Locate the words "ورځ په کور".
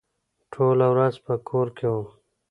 0.93-1.67